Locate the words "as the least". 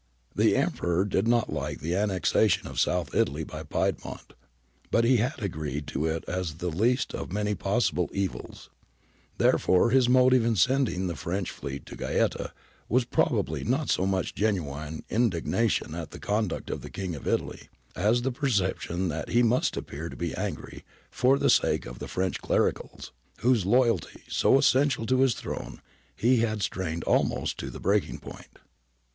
6.27-7.13